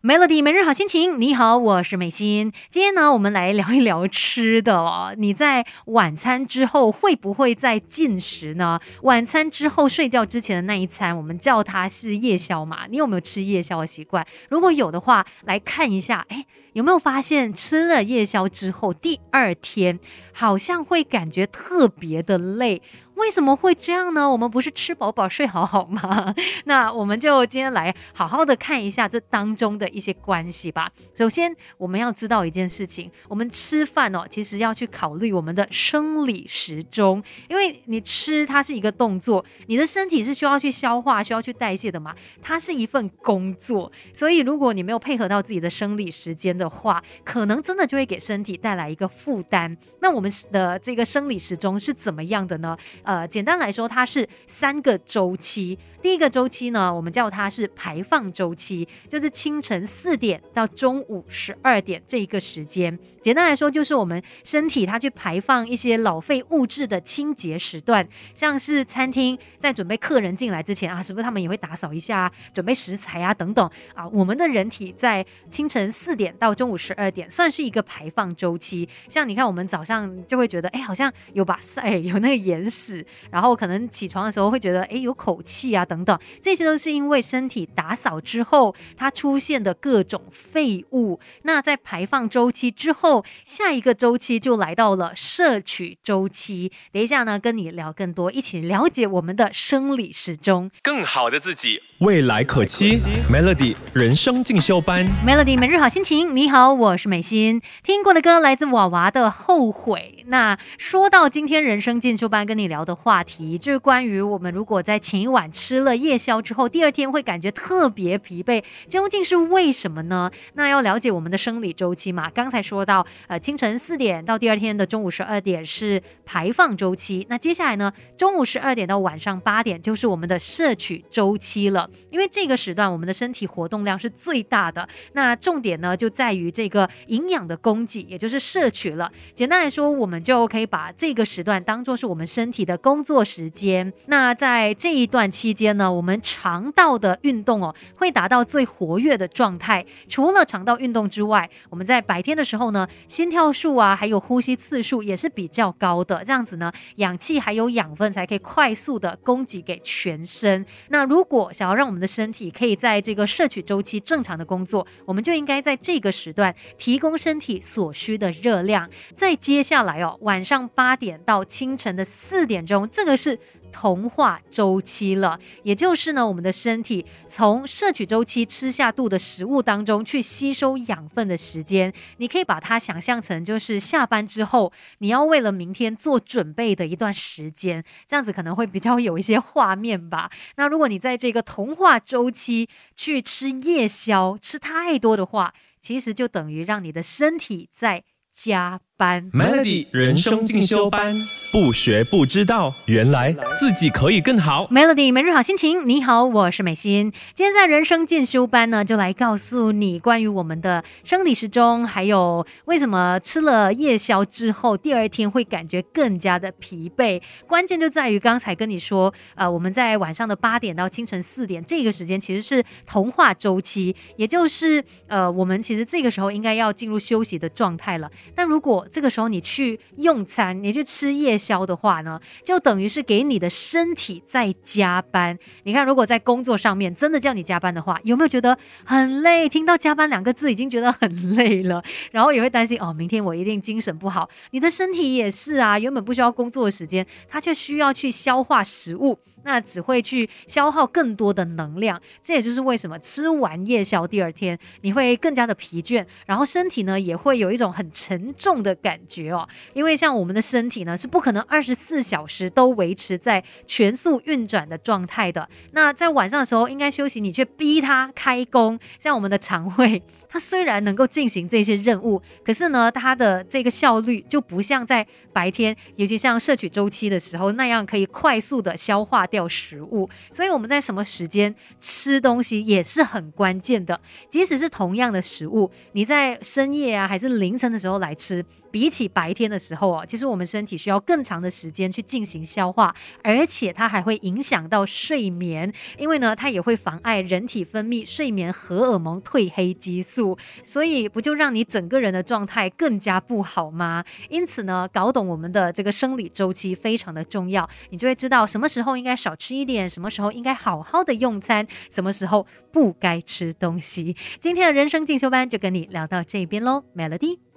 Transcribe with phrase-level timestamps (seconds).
[0.00, 2.52] Melody 每日好心情，你好，我是美心。
[2.70, 5.12] 今天呢，我们来聊一聊吃的哦。
[5.18, 8.78] 你在晚餐之后会不会再进食呢？
[9.02, 12.86] 晚餐之后睡觉之前的那一餐，我们叫它是夜宵嘛？
[12.88, 14.24] 你有没有吃夜宵的习惯？
[14.48, 19.98] 如果有的话，来看一下，哎，有没有发现吃了夜宵之后，第二天
[20.32, 22.80] 好像会感觉特别的累？
[23.18, 24.30] 为什么会这样呢？
[24.30, 26.34] 我们不是吃饱饱睡好好吗？
[26.64, 30.90] 那我们就今天来好好的看一下这当中的一些关系吧。
[31.14, 43.90] 首先，我们要知道一件事情：我们吃饭哦，其实要去考虑我们的生理时钟，因为你吃它是一个动作，你的身体是需要去消化、需要去代谢的嘛，它是一份工作。
[44.12, 49.76] 所以，如果你没有配合到自己的生理时间的话，可能真的就会给身体带来一个负担。
[50.00, 52.76] 那我们的这个生理时钟是怎么样的呢？
[53.08, 55.78] 呃，简单来说，它是三个周期。
[56.02, 62.96] 第一个周期呢，我们叫它是排放周期，就是清晨四点到中午十二点这一个时间。
[63.22, 74.06] 简单来说，就是我们身体它去排放一些老废物质的清洁时段，像是餐厅在准备客人进来之前啊，是不是他们也会打扫一下，准备食材啊等等啊？
[74.08, 78.86] 我们的人体在清晨四点到中午十二点算是一个排放周期。
[79.08, 82.97] 像你看，我们早上就会觉得，哎，好像有把 塞，有那个眼屎。
[83.30, 91.20] 然后可能起床的时候会觉得，哎，有口气啊，等等，这些都是因为身体打扫之后它出现的各种废物。
[91.42, 96.70] 那在排放周期之后，下一个周期就来到了摄取周期。
[96.92, 103.00] 等一下呢，跟你聊更多，一起了解我们的生理时钟，更好的自己，未来可期。
[103.28, 106.36] Melody 人生进修班，Melody 每日好心情。
[106.36, 107.60] 你好，我是美心。
[107.82, 110.14] 听过的歌来自娃娃的《后悔》。
[110.28, 120.30] 那说到今天人生进修班跟你聊的话题，就是关于我们如果在前一晚吃了夜宵之后，第二天会感觉特别疲惫，究竟是为什么呢？
[120.54, 122.30] 那要了解我们的生理周期嘛。
[122.30, 131.87] 刚才说到，呃，清晨四点到第二天的中午十二点是排放周期，那接下来呢，中午十二点到晚上八点就是我们的摄取周期了。
[132.10, 139.10] 因为这个时段我们的身体活动量是最大的，那重点呢就在于这个营养的供给，也就是摄取了。
[139.34, 143.92] 简单来说，我们就可以把这个时段当做是我们身体的工作时间。
[144.06, 149.84] 那在这一段期间呢，我们肠道的运动哦会达到最活跃的状态。
[150.08, 156.24] 除了肠道运动之外，我们在白天的时候呢，心跳数啊，还有呼吸次数也是比较高的。
[156.24, 160.64] 这样子呢，氧气还有养分才可以快速的供给给全身。
[160.88, 168.90] 那如果想要让我们的身体可以在这个摄取周期正常的工作，我们就应该在这个时段提供身体所需的热量。
[169.14, 170.18] 在接下来哦。
[170.22, 173.38] 晚上八点到清晨的四点钟，这个是
[173.72, 190.30] 同化周期了，也就是呢，我们的身体从摄取周期吃下肚的食物当中去吸收养分的时间，你可以把它想象成就是下班之后你要为了明天做准备的一段时间，这样子可能会比较有一些画面吧。
[190.56, 198.80] 那如果你在这个同化周期去吃夜宵吃太多的话，其实就等于让你的身体在加。
[198.98, 201.14] 班 Melody 人生进修班，
[201.52, 204.66] 不学不知道，原来自己可以更好。
[204.72, 207.12] Melody 每日好心情，你好，我是美心。
[207.32, 217.22] 今天在人生进修班呢，就来告诉你关于我们的生理时钟，还有为什么吃了夜宵之后，第二天会感觉更加的疲惫。
[217.46, 228.10] 关键就在于刚才跟你说，呃，我们在晚上的八点到清晨四点这个时间，其实是同化周期，也就是呃，我们其实这个时候应该要进入休息的状态了。
[228.34, 235.38] 但如果这个时候你去用餐，你去吃夜宵的话呢，就等于是给你的身体在加班。
[235.64, 239.48] 你看，如果在工作上面真的叫你加班的话，有没有觉得很累？
[239.48, 244.28] 听到加班两个字已经觉得很累了， 然后也会担心哦，明天我一定精神不好。
[244.50, 249.18] 你的身体也是啊，原本不需要工作的时间，它却需要去消化食物。
[249.44, 259.48] 那只会去消耗更多的能量，这也就是为什么吃完夜宵第二天你会更加的疲倦，然后身体呢也会有一种很沉重的感觉哦。
[259.74, 265.48] 因为像我们的身体呢是不可能二十四小时都维持在全速运转的状态的。
[265.72, 270.02] 那在晚上的时候应该休息，你却逼它开工，像我们的肠胃。
[270.30, 280.06] 它虽然能够进行这些任务，可是呢，它的这个效率就不像在白天，尤其像摄取周期的时候那样可以快速的消化掉有食物。
[280.32, 283.98] 所以我们在什么时间吃东西也是很关键的。
[284.28, 304.04] 即使是同样的食物，你在深夜啊还是凌晨的时候来吃，比起白天的时候哦，其实我们身体需要更长的时间去进行消化，而且它还会影响到睡眠，因为呢，它也会妨碍人体分泌睡眠荷尔蒙褪黑激素，所以不就让你整个人的状态更加不好吗？
[304.28, 314.16] 因此呢，搞懂我们的这个生理周期非常的重要，你就会知道什么时候应该少吃一点，什么时候应该好好的用餐，什么时候不该吃东西。
[314.40, 317.47] 今天的人生进修班就跟你聊到这边喽，Melody。